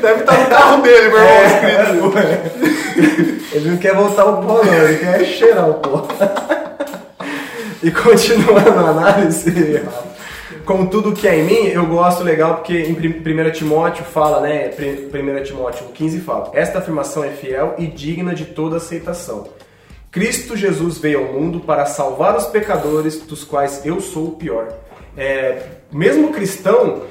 Deve 0.01 0.21
estar 0.21 0.39
no 0.39 0.49
carro 0.49 0.81
dele, 0.81 1.09
meu 1.09 1.19
irmão. 1.19 2.13
escrito. 2.13 3.45
ele 3.55 3.69
não 3.69 3.77
quer 3.77 3.95
voltar 3.95 4.23
ao 4.23 4.41
pó, 4.41 4.63
não, 4.63 4.73
ele 4.73 4.97
quer 4.99 5.23
cheirar 5.25 5.69
o 5.69 5.73
pó. 5.75 6.07
E 7.85 7.91
continuando 7.91 8.79
a 8.79 8.89
análise, 8.89 9.79
com 10.65 10.87
tudo 10.87 11.13
que 11.13 11.27
é 11.27 11.37
em 11.37 11.43
mim, 11.43 11.67
eu 11.67 11.85
gosto 11.85 12.23
legal 12.23 12.55
porque 12.55 12.73
em 12.73 12.93
1 12.93 13.51
Timóteo 13.51 14.03
fala, 14.03 14.41
né? 14.41 14.71
1 14.71 15.43
Timóteo 15.43 15.85
15 15.93 16.21
fala: 16.21 16.49
Esta 16.55 16.79
afirmação 16.79 17.23
é 17.23 17.29
fiel 17.29 17.75
e 17.77 17.85
digna 17.85 18.33
de 18.33 18.45
toda 18.45 18.77
aceitação. 18.77 19.49
Cristo 20.09 20.57
Jesus 20.57 20.97
veio 20.97 21.19
ao 21.19 21.33
mundo 21.33 21.59
para 21.59 21.85
salvar 21.85 22.35
os 22.35 22.45
pecadores, 22.47 23.19
dos 23.19 23.43
quais 23.43 23.85
eu 23.85 24.01
sou 24.01 24.29
o 24.29 24.31
pior. 24.31 24.67
É, 25.15 25.67
mesmo 25.91 26.33
cristão, 26.33 27.03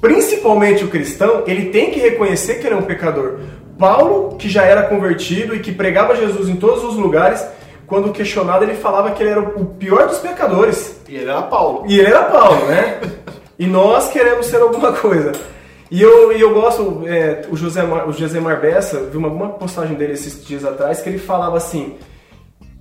principalmente 0.00 0.82
o 0.82 0.88
cristão, 0.88 1.44
ele 1.46 1.66
tem 1.66 1.92
que 1.92 2.00
reconhecer 2.00 2.56
que 2.56 2.66
ele 2.66 2.74
é 2.74 2.78
um 2.78 2.82
pecador. 2.82 3.38
Paulo, 3.78 4.34
que 4.36 4.48
já 4.48 4.64
era 4.64 4.82
convertido 4.82 5.54
e 5.54 5.60
que 5.60 5.70
pregava 5.70 6.16
Jesus 6.16 6.48
em 6.48 6.56
todos 6.56 6.82
os 6.82 6.96
lugares, 6.96 7.46
quando 7.86 8.12
questionado, 8.12 8.64
ele 8.64 8.74
falava 8.74 9.10
que 9.12 9.22
ele 9.22 9.30
era 9.30 9.40
o 9.40 9.64
pior 9.66 10.06
dos 10.08 10.18
pecadores. 10.18 11.00
E 11.08 11.16
ele 11.16 11.30
era 11.30 11.42
Paulo. 11.42 11.84
E 11.86 11.98
ele 11.98 12.08
era 12.08 12.22
Paulo, 12.24 12.66
né? 12.66 13.00
E 13.58 13.66
nós 13.66 14.08
queremos 14.08 14.46
ser 14.46 14.60
alguma 14.60 14.92
coisa. 14.92 15.32
E 15.90 16.02
eu, 16.02 16.36
e 16.36 16.40
eu 16.40 16.52
gosto, 16.52 17.04
é, 17.06 17.42
o 17.48 17.56
José, 17.56 17.82
Mar, 17.82 18.08
o 18.08 18.12
José 18.12 18.40
Marbessa, 18.40 19.00
vi 19.04 19.16
uma, 19.16 19.28
uma 19.28 19.50
postagem 19.50 19.94
dele 19.96 20.14
esses 20.14 20.44
dias 20.44 20.64
atrás, 20.64 21.00
que 21.00 21.08
ele 21.08 21.18
falava 21.18 21.56
assim: 21.56 21.94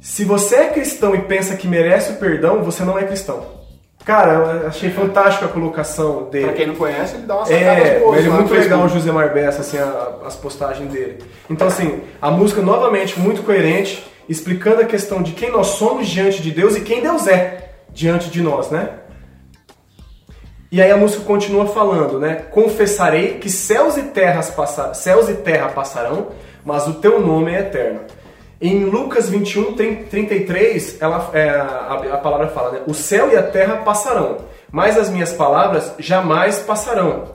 se 0.02 0.24
você 0.26 0.56
é 0.56 0.66
cristão 0.70 1.14
e 1.16 1.22
pensa 1.22 1.56
que 1.56 1.68
merece 1.68 2.14
o 2.14 2.16
perdão, 2.16 2.64
você 2.64 2.84
não 2.84 2.98
é 2.98 3.04
cristão. 3.04 3.54
Cara, 4.04 4.34
eu 4.62 4.68
achei 4.68 4.92
fantástica 4.92 5.46
a 5.46 5.50
colocação 5.50 6.30
dele. 6.30 6.46
Pra 6.46 6.54
quem 6.54 6.68
não 6.68 6.76
conhece, 6.76 7.16
ele 7.16 7.26
dá 7.26 7.38
uma 7.38 7.46
sacada 7.46 7.64
É, 7.66 8.00
boas 8.00 8.20
ele 8.20 8.28
é 8.28 8.32
muito 8.32 8.54
legal 8.54 8.86
o. 8.86 8.88
José 8.90 9.12
Marbessa, 9.12 9.62
assim, 9.62 9.78
a- 9.80 10.18
as 10.28 10.36
postagens 10.36 10.92
dele. 10.92 11.18
Então, 11.50 11.68
assim, 11.68 12.02
a 12.22 12.30
música 12.30 12.62
novamente 12.62 13.20
muito 13.20 13.42
coerente, 13.42 14.06
explicando 14.28 14.82
a 14.82 14.86
questão 14.86 15.22
de 15.22 15.34
quem 15.34 15.52
nós 15.52 15.68
somos 15.68 16.08
diante 16.08 16.42
de 16.42 16.52
Deus 16.52 16.76
e 16.76 16.82
quem 16.82 17.02
Deus 17.02 17.28
é 17.28 17.72
diante 17.92 18.30
de 18.30 18.42
nós, 18.42 18.70
né? 18.70 18.90
E 20.72 20.82
aí 20.82 20.92
a 20.92 20.98
música 20.98 21.24
continua 21.24 21.68
falando, 21.68 22.20
né? 22.20 22.48
Confessarei 22.52 23.36
que 23.36 23.50
céus 23.50 23.98
e, 23.98 24.04
terras 24.04 24.50
passa... 24.50 24.94
céus 24.94 25.30
e 25.30 25.36
terra 25.36 25.70
passarão, 25.70 26.30
mas 26.66 26.88
o 26.88 26.96
teu 26.96 27.22
nome 27.22 27.54
é 27.54 27.60
eterno. 27.60 28.02
Em 28.60 28.84
Lucas 28.84 29.30
21, 29.30 29.74
33, 29.74 30.98
ela, 31.00 31.30
é, 31.34 31.50
a, 31.50 32.14
a 32.14 32.18
palavra 32.18 32.48
fala, 32.48 32.72
né? 32.72 32.82
O 32.88 32.94
céu 32.94 33.32
e 33.32 33.38
a 33.38 33.44
terra 33.44 33.78
passarão, 33.78 34.38
mas 34.72 34.98
as 34.98 35.10
minhas 35.10 35.32
palavras 35.34 35.94
jamais 36.00 36.60
passarão. 36.60 37.35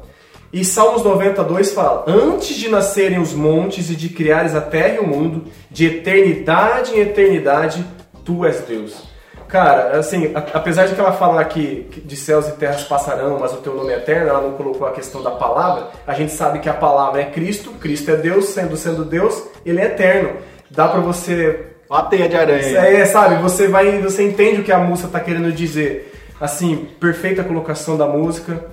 E 0.52 0.64
Salmos 0.64 1.02
92 1.04 1.73
fala: 1.73 2.04
Antes 2.09 2.57
de 2.57 2.69
nascerem 2.69 3.21
os 3.21 3.33
montes 3.33 3.88
e 3.90 3.95
de 3.95 4.09
criares 4.09 4.54
a 4.54 4.61
terra 4.61 4.97
e 4.97 4.99
o 4.99 5.07
mundo, 5.07 5.45
de 5.71 5.87
eternidade 5.87 6.92
em 6.97 7.00
eternidade, 7.00 7.85
tu 8.25 8.45
és 8.45 8.61
Deus. 8.61 9.09
Cara, 9.47 9.99
assim, 9.99 10.30
a- 10.35 10.45
apesar 10.54 10.87
de 10.87 10.95
que 10.95 11.00
ela 11.00 11.12
falar 11.12 11.45
que 11.47 11.88
de 12.04 12.16
céus 12.16 12.47
e 12.49 12.52
terras 12.52 12.85
passarão, 12.85 13.38
mas 13.40 13.52
o 13.52 13.57
teu 13.57 13.75
nome 13.75 13.92
é 13.92 13.97
eterno, 13.97 14.28
ela 14.28 14.40
não 14.40 14.52
colocou 14.52 14.87
a 14.87 14.92
questão 14.92 15.23
da 15.23 15.30
palavra, 15.33 15.88
a 16.07 16.14
gente 16.14 16.30
sabe 16.33 16.61
que 16.61 16.69
a 16.69 16.75
palavra 16.75 17.21
é 17.21 17.25
Cristo, 17.26 17.71
Cristo 17.73 18.11
é 18.12 18.16
Deus, 18.16 18.47
sendo 18.47 18.76
sendo 18.76 19.04
Deus, 19.04 19.42
ele 19.66 19.80
é 19.80 19.87
eterno. 19.87 20.37
Dá 20.71 20.87
pra 20.87 21.00
você 21.00 21.66
Uma 21.88 22.02
teia 22.04 22.28
de 22.28 22.37
aranha. 22.37 22.78
é, 22.78 23.04
sabe, 23.07 23.42
você 23.42 23.66
vai, 23.66 23.99
você 24.00 24.23
entende 24.23 24.61
o 24.61 24.64
que 24.64 24.71
a 24.71 24.78
música 24.78 25.09
tá 25.09 25.19
querendo 25.19 25.50
dizer. 25.52 26.12
Assim, 26.40 26.88
perfeita 27.00 27.42
colocação 27.42 27.97
da 27.97 28.07
música. 28.07 28.64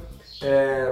É, 0.44 0.92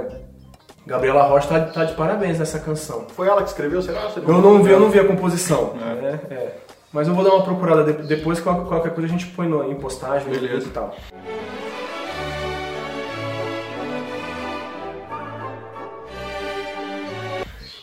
Gabriela 0.86 1.24
Rocha 1.24 1.48
tá, 1.48 1.60
tá 1.62 1.84
de 1.86 1.94
parabéns 1.96 2.38
nessa 2.38 2.60
canção. 2.60 3.08
Foi 3.15 3.27
ela 3.27 3.42
que 3.42 3.50
escreveu, 3.50 3.82
será? 3.82 4.01
Você 4.01 4.20
Eu 4.20 4.42
não 4.42 4.62
vi, 4.62 4.72
eu 4.72 4.80
não 4.80 4.89
vi 4.89 5.00
a 5.00 5.06
composição. 5.06 5.74
né? 5.74 6.20
É. 6.30 6.51
Mas 6.94 7.08
eu 7.08 7.13
vou 7.15 7.24
dar 7.24 7.32
uma 7.34 7.44
procurada 7.44 7.92
de- 7.92 8.04
depois, 8.08 8.39
qual- 8.39 8.65
qualquer 8.65 8.94
coisa 8.94 9.08
a 9.08 9.12
gente 9.12 9.25
põe 9.27 9.48
no- 9.48 9.70
em 9.70 9.75
postagem 9.75 10.27
no 10.27 10.39
Beleza. 10.39 10.68
E 10.68 10.70
tal. 10.70 10.96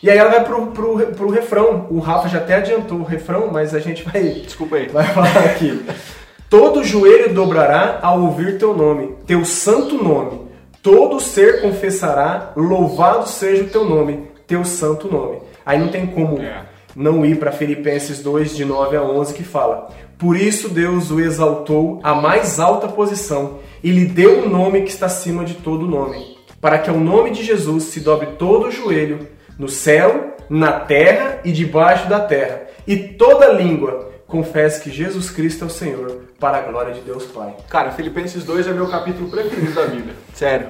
E 0.01 0.09
aí 0.09 0.17
ela 0.17 0.29
vai 0.29 0.43
pro, 0.43 0.67
pro, 0.67 0.97
pro 1.13 1.29
refrão. 1.29 1.87
O 1.89 1.99
Rafa 1.99 2.27
já 2.27 2.39
até 2.39 2.55
adiantou 2.55 2.99
o 2.99 3.03
refrão, 3.03 3.49
mas 3.51 3.73
a 3.73 3.79
gente 3.79 4.03
vai, 4.03 4.21
Desculpa 4.21 4.75
aí. 4.75 4.87
vai 4.89 5.05
falar 5.05 5.45
aqui. 5.45 5.85
Todo 6.49 6.83
joelho 6.83 7.33
dobrará 7.33 7.99
ao 8.01 8.21
ouvir 8.21 8.59
teu 8.59 8.75
nome, 8.75 9.15
teu 9.25 9.43
santo 9.43 10.03
nome. 10.03 10.42
Todo 10.83 11.21
ser 11.21 11.61
confessará, 11.61 12.51
louvado 12.57 13.25
seja 13.25 13.63
o 13.63 13.69
teu 13.69 13.85
nome, 13.85 14.27
teu 14.45 14.65
santo 14.65 15.09
nome. 15.09 15.37
Aí 15.65 15.79
não 15.79 15.87
tem 15.87 16.05
como 16.05 16.37
É. 16.41 16.65
não 16.93 17.25
ir 17.25 17.37
para 17.39 17.53
Filipenses 17.53 18.21
2, 18.21 18.53
de 18.53 18.65
9 18.65 18.97
a 18.97 19.01
11, 19.01 19.33
que 19.33 19.45
fala: 19.45 19.87
Por 20.17 20.35
isso 20.35 20.67
Deus 20.67 21.09
o 21.09 21.21
exaltou 21.21 22.01
à 22.03 22.13
mais 22.13 22.59
alta 22.59 22.89
posição 22.89 23.59
e 23.81 23.91
lhe 23.91 24.03
deu 24.03 24.43
um 24.43 24.49
nome 24.49 24.81
que 24.81 24.89
está 24.89 25.05
acima 25.05 25.45
de 25.45 25.53
todo 25.53 25.87
nome, 25.87 26.37
para 26.59 26.77
que 26.77 26.89
ao 26.89 26.99
nome 26.99 27.31
de 27.31 27.43
Jesus 27.43 27.85
se 27.85 28.01
dobre 28.01 28.31
todo 28.37 28.67
o 28.67 28.71
joelho, 28.71 29.25
no 29.57 29.69
céu, 29.69 30.35
na 30.49 30.73
terra 30.81 31.39
e 31.45 31.53
debaixo 31.53 32.09
da 32.09 32.19
terra, 32.19 32.63
e 32.85 32.97
toda 32.97 33.53
língua 33.53 34.11
confesse 34.27 34.81
que 34.81 34.91
Jesus 34.91 35.29
Cristo 35.29 35.63
é 35.63 35.67
o 35.67 35.69
Senhor, 35.69 36.22
para 36.43 36.57
a 36.57 36.61
glória 36.61 36.93
de 36.93 36.99
Deus 36.99 37.23
Pai. 37.23 37.53
Cara, 37.69 37.91
Filipenses 37.91 38.43
2 38.43 38.67
é 38.67 38.73
meu 38.73 38.87
capítulo 38.87 39.29
preferido 39.29 39.71
da 39.71 39.85
Bíblia. 39.85 40.13
Sério. 40.33 40.67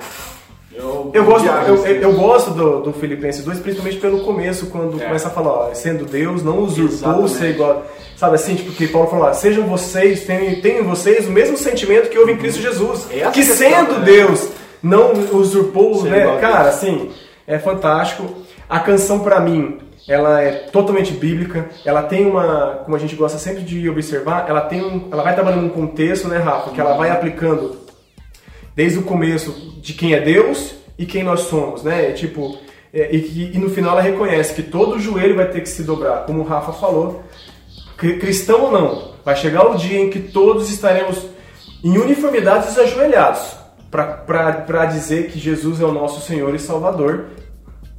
Eu, 0.71 1.09
Eu 1.11 1.23
gosto, 1.25 1.47
eu, 1.47 1.85
eu- 1.87 2.13
gosto 2.13 2.51
do, 2.51 2.81
do 2.81 2.93
Filipenses 2.93 3.43
2, 3.43 3.57
principalmente 3.57 3.97
pelo 3.97 4.19
começo, 4.19 4.67
quando 4.67 5.01
É. 5.01 5.05
começa 5.05 5.29
a 5.29 5.31
falar, 5.31 5.49
ó, 5.51 5.73
sendo 5.73 6.05
Deus, 6.05 6.43
não 6.43 6.59
usurpou 6.59 7.27
ser 7.27 7.49
igual. 7.55 7.87
Sabe 8.15 8.35
assim, 8.35 8.53
tipo, 8.53 8.71
que 8.73 8.87
Paulo 8.87 9.09
falou, 9.09 9.25
ó, 9.25 9.33
sejam 9.33 9.65
vocês, 9.65 10.21
tenham, 10.25 10.61
tenham 10.61 10.81
em 10.81 10.87
vocês 10.87 11.27
o 11.27 11.31
mesmo 11.31 11.57
sentimento 11.57 12.07
que 12.11 12.19
houve 12.19 12.33
em 12.33 12.37
Cristo 12.37 12.61
Jesus. 12.61 13.07
Essa 13.11 13.31
que 13.31 13.43
questão, 13.43 13.55
sendo 13.57 13.93
né? 13.99 14.05
Deus, 14.05 14.49
não 14.81 15.11
usurpou, 15.35 16.03
né? 16.03 16.37
Cara, 16.39 16.69
assim, 16.69 17.09
é 17.47 17.57
fantástico. 17.57 18.25
A 18.69 18.79
canção, 18.79 19.19
pra 19.21 19.39
mim, 19.39 19.79
ela 20.07 20.41
é 20.41 20.51
totalmente 20.51 21.13
bíblica. 21.13 21.69
Ela 21.85 22.03
tem 22.03 22.25
uma, 22.25 22.81
como 22.83 22.95
a 22.95 22.99
gente 22.99 23.15
gosta 23.15 23.37
sempre 23.37 23.63
de 23.63 23.89
observar, 23.89 24.49
ela 24.49 24.61
tem 24.61 24.83
um, 24.83 25.07
ela 25.11 25.23
vai 25.23 25.33
trabalhando 25.33 25.61
num 25.63 25.69
contexto, 25.69 26.27
né, 26.27 26.37
Rafa, 26.37 26.71
que 26.71 26.79
ela 26.81 26.95
vai 26.95 27.09
aplicando 27.09 27.77
desde 28.75 28.99
o 28.99 29.03
começo 29.03 29.79
de 29.81 29.93
quem 29.93 30.13
é 30.13 30.19
Deus 30.19 30.75
e 30.97 31.05
quem 31.05 31.23
nós 31.23 31.41
somos, 31.41 31.83
né? 31.83 32.09
É 32.09 32.11
Tipo, 32.13 32.57
é, 32.93 33.15
e, 33.15 33.51
e 33.53 33.57
no 33.57 33.69
final 33.69 33.93
ela 33.93 34.01
reconhece 34.01 34.53
que 34.53 34.63
todo 34.63 34.99
joelho 34.99 35.35
vai 35.35 35.47
ter 35.49 35.61
que 35.61 35.69
se 35.69 35.83
dobrar, 35.83 36.25
como 36.25 36.41
o 36.41 36.43
Rafa 36.45 36.73
falou, 36.73 37.23
cri- 37.97 38.19
cristão 38.19 38.61
ou 38.63 38.71
não, 38.71 39.13
vai 39.23 39.35
chegar 39.35 39.67
o 39.69 39.75
dia 39.75 39.99
em 39.99 40.09
que 40.09 40.19
todos 40.19 40.69
estaremos 40.71 41.25
em 41.83 41.97
uniformidades 41.97 42.77
ajoelhados 42.77 43.55
para 43.91 44.85
dizer 44.85 45.27
que 45.29 45.37
Jesus 45.39 45.79
é 45.79 45.85
o 45.85 45.91
nosso 45.91 46.25
Senhor 46.25 46.53
e 46.55 46.59
Salvador 46.59 47.25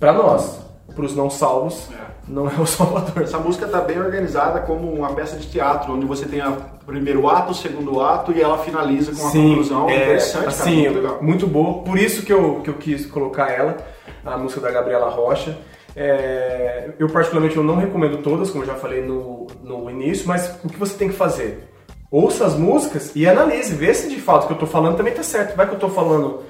para 0.00 0.12
nós, 0.12 0.58
para 0.94 1.04
os 1.04 1.14
não 1.14 1.30
salvos, 1.30 1.88
não 2.28 2.48
é 2.48 2.54
o 2.60 2.66
Salvador. 2.66 3.22
Essa 3.22 3.38
música 3.38 3.66
tá 3.66 3.80
bem 3.80 3.98
organizada 3.98 4.60
como 4.60 4.90
uma 4.92 5.12
peça 5.12 5.36
de 5.36 5.46
teatro, 5.46 5.92
onde 5.92 6.06
você 6.06 6.26
tem 6.26 6.40
o 6.46 6.56
primeiro 6.86 7.28
ato, 7.28 7.52
o 7.52 7.54
segundo 7.54 8.00
ato 8.00 8.32
e 8.32 8.40
ela 8.40 8.58
finaliza 8.58 9.12
com 9.12 9.22
uma 9.22 9.32
conclusão 9.32 9.88
é, 9.88 9.96
interessante, 9.96 10.44
cara, 10.44 10.48
assim, 10.48 10.82
muito 10.82 10.94
legal. 10.94 11.18
muito 11.22 11.46
boa. 11.46 11.82
Por 11.82 11.98
isso 11.98 12.24
que 12.24 12.32
eu, 12.32 12.60
que 12.62 12.70
eu 12.70 12.74
quis 12.74 13.06
colocar 13.06 13.50
ela, 13.50 13.76
a 14.24 14.36
música 14.36 14.60
da 14.60 14.70
Gabriela 14.70 15.08
Rocha. 15.08 15.56
É, 15.96 16.90
eu 16.98 17.08
particularmente 17.08 17.56
eu 17.56 17.62
não 17.62 17.76
recomendo 17.76 18.18
todas, 18.18 18.50
como 18.50 18.64
eu 18.64 18.68
já 18.68 18.74
falei 18.74 19.00
no, 19.00 19.46
no 19.62 19.88
início, 19.88 20.26
mas 20.26 20.58
o 20.64 20.68
que 20.68 20.78
você 20.78 20.96
tem 20.96 21.08
que 21.08 21.14
fazer? 21.14 21.70
Ouça 22.10 22.46
as 22.46 22.54
músicas 22.54 23.12
e 23.14 23.26
analise, 23.26 23.74
vê 23.74 23.92
se 23.92 24.08
de 24.08 24.20
fato 24.20 24.44
o 24.44 24.46
que 24.48 24.52
eu 24.52 24.58
tô 24.58 24.66
falando 24.66 24.96
também 24.96 25.12
tá 25.12 25.22
certo. 25.22 25.56
Vai 25.56 25.68
que 25.68 25.74
eu 25.74 25.78
tô 25.78 25.88
falando 25.88 26.42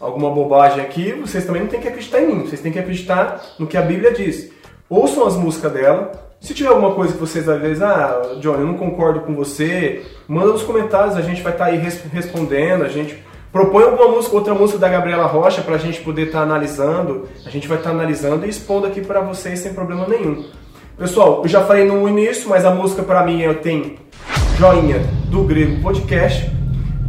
alguma 0.00 0.30
bobagem 0.30 0.80
aqui, 0.80 1.12
vocês 1.12 1.44
também 1.44 1.62
não 1.62 1.68
têm 1.68 1.80
que 1.80 1.88
acreditar 1.88 2.20
em 2.20 2.26
mim, 2.26 2.40
vocês 2.46 2.60
têm 2.60 2.72
que 2.72 2.78
acreditar 2.78 3.40
no 3.58 3.66
que 3.66 3.76
a 3.76 3.82
Bíblia 3.82 4.12
diz. 4.12 4.50
Ouçam 4.88 5.26
as 5.26 5.36
músicas 5.36 5.72
dela. 5.72 6.12
Se 6.40 6.54
tiver 6.54 6.70
alguma 6.70 6.92
coisa 6.94 7.12
que 7.12 7.18
vocês 7.20 7.46
às 7.48 7.60
vezes, 7.60 7.82
ah, 7.82 8.36
Johnny, 8.40 8.60
eu 8.62 8.66
não 8.66 8.74
concordo 8.78 9.20
com 9.20 9.34
você, 9.34 10.02
manda 10.26 10.46
nos 10.52 10.62
comentários, 10.62 11.14
a 11.16 11.20
gente 11.20 11.42
vai 11.42 11.52
estar 11.52 11.66
aí 11.66 11.76
res- 11.76 12.02
respondendo, 12.10 12.82
a 12.82 12.88
gente 12.88 13.22
propõe 13.52 13.82
alguma 13.84 14.08
música, 14.08 14.34
outra 14.36 14.54
música 14.54 14.78
da 14.78 14.88
Gabriela 14.88 15.26
Rocha 15.26 15.60
pra 15.60 15.76
gente 15.76 16.00
poder 16.00 16.28
estar 16.28 16.40
analisando, 16.40 17.28
a 17.44 17.50
gente 17.50 17.68
vai 17.68 17.76
estar 17.76 17.90
analisando 17.90 18.46
e 18.46 18.48
expondo 18.48 18.86
aqui 18.86 19.02
pra 19.02 19.20
vocês 19.20 19.58
sem 19.58 19.74
problema 19.74 20.06
nenhum. 20.08 20.46
Pessoal, 20.96 21.42
eu 21.42 21.48
já 21.48 21.62
falei 21.62 21.84
no 21.84 22.08
início, 22.08 22.48
mas 22.48 22.64
a 22.64 22.70
música 22.70 23.02
pra 23.02 23.22
mim 23.22 23.42
eu 23.42 23.56
tenho 23.56 23.96
joinha 24.56 25.00
do 25.26 25.42
Grego 25.44 25.82
Podcast. 25.82 26.50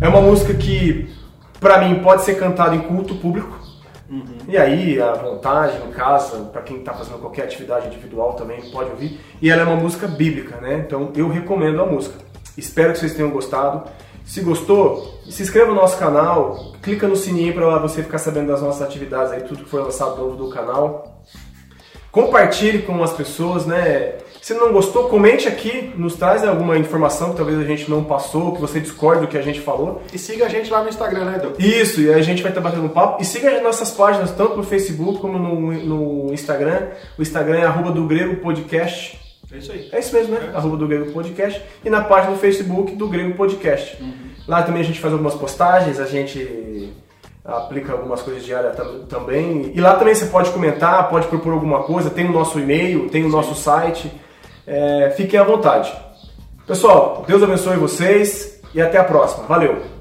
É 0.01 0.07
uma 0.10 0.19
música 0.21 0.53
que 0.53 1.10
pra 1.62 1.77
mim 1.77 2.01
pode 2.03 2.24
ser 2.24 2.38
cantada 2.38 2.75
em 2.75 2.82
culto 2.82 3.15
público. 3.15 3.58
E 4.46 4.58
aí, 4.58 5.01
à 5.01 5.13
vontade, 5.13 5.77
em 5.88 5.91
casa, 5.91 6.39
pra 6.51 6.62
quem 6.62 6.80
tá 6.80 6.94
fazendo 6.94 7.20
qualquer 7.20 7.44
atividade 7.44 7.88
individual 7.88 8.34
também 8.34 8.60
pode 8.70 8.89
ouvir. 8.89 9.18
E 9.41 9.50
ela 9.50 9.62
é 9.62 9.65
uma 9.65 9.77
música 9.77 10.06
bíblica, 10.06 10.58
né? 10.58 10.84
Então 10.86 11.13
eu 11.15 11.30
recomendo 11.30 11.82
a 11.82 11.86
música. 11.86 12.15
Espero 12.58 12.91
que 12.91 13.00
vocês 13.00 13.13
tenham 13.13 13.30
gostado. 13.30 13.89
Se 14.25 14.41
gostou, 14.41 15.22
se 15.30 15.41
inscreva 15.41 15.68
no 15.68 15.75
nosso 15.75 15.98
canal, 15.98 16.74
clica 16.82 17.08
no 17.08 17.15
sininho 17.15 17.53
para 17.53 17.80
você 17.80 18.03
ficar 18.03 18.18
sabendo 18.18 18.48
das 18.48 18.62
nossas 18.62 18.82
atividades 18.82 19.32
aí, 19.32 19.41
tudo 19.44 19.63
que 19.63 19.70
for 19.70 19.82
lançado 19.82 20.18
novo 20.18 20.36
do 20.36 20.50
canal. 20.50 21.24
Compartilhe 22.12 22.82
com 22.82 23.01
as 23.01 23.13
pessoas, 23.13 23.65
né? 23.65 24.15
Se 24.41 24.55
não 24.55 24.74
gostou, 24.74 25.07
comente 25.07 25.48
aqui, 25.48 25.93
nos 25.95 26.15
traz 26.15 26.43
alguma 26.43 26.75
informação 26.75 27.29
que 27.29 27.38
talvez 27.38 27.60
a 27.60 27.63
gente 27.63 27.88
não 27.89 28.03
passou, 28.03 28.53
que 28.53 28.60
você 28.60 28.79
discorde 28.79 29.21
do 29.21 29.27
que 29.27 29.38
a 29.38 29.41
gente 29.41 29.60
falou. 29.62 30.01
E 30.12 30.17
siga 30.17 30.48
a 30.48 30.50
gente 30.50 30.71
lá 30.71 30.81
no 30.81 30.89
Instagram, 30.89 31.25
né, 31.25 31.38
Edu? 31.38 31.53
Isso, 31.60 32.01
e 32.01 32.12
a 32.12 32.21
gente 32.24 32.41
vai 32.41 32.50
estar 32.51 32.60
batendo 32.60 32.86
um 32.86 32.89
papo. 32.89 33.21
E 33.21 33.25
siga 33.25 33.55
as 33.55 33.62
nossas 33.62 33.91
páginas, 33.91 34.31
tanto 34.31 34.57
no 34.57 34.63
Facebook 34.63 35.19
como 35.19 35.38
no, 35.38 35.71
no 35.71 36.33
Instagram. 36.33 36.88
O 37.19 37.21
Instagram 37.21 37.60
é 37.60 37.65
arroba 37.65 37.91
do 37.91 38.03
Grego 38.07 38.38
Podcast. 38.38 39.19
É 39.53 39.57
isso 39.60 39.71
aí. 39.71 39.89
É 39.91 40.00
isso 40.00 40.15
mesmo, 40.15 40.33
né? 40.33 40.50
Arroba 40.55 40.75
do 40.75 40.88
Grego 40.88 41.12
Podcast. 41.12 41.62
E 41.86 41.89
na 41.89 42.01
página 42.01 42.33
do 42.33 42.39
Facebook 42.39 42.95
do 42.95 43.07
Grego 43.10 43.36
Podcast. 43.36 44.03
Lá 44.48 44.63
também 44.63 44.81
a 44.81 44.86
gente 44.86 45.00
faz 45.00 45.13
algumas 45.13 45.36
postagens, 45.36 46.00
a 46.00 46.05
gente 46.05 46.91
aplica 47.45 47.91
algumas 47.93 48.21
coisas 48.24 48.43
diárias 48.43 48.75
tam- 48.75 49.05
também. 49.07 49.71
E 49.75 49.79
lá 49.79 49.93
também 49.95 50.15
você 50.15 50.25
pode 50.25 50.50
comentar, 50.50 51.10
pode 51.10 51.27
propor 51.27 51.53
alguma 51.53 51.83
coisa, 51.83 52.10
tem 52.10 52.25
o 52.25 52.31
nosso 52.31 52.60
e-mail, 52.60 53.07
tem 53.10 53.24
o 53.24 53.29
nosso 53.29 53.53
site. 53.53 54.12
É, 54.65 55.13
fiquem 55.15 55.39
à 55.39 55.44
vontade. 55.44 55.91
Pessoal, 56.68 57.24
Deus 57.27 57.41
abençoe 57.41 57.77
vocês 57.77 58.62
e 58.74 58.82
até 58.82 58.98
a 58.98 59.03
próxima. 59.03 59.46
Valeu! 59.48 60.00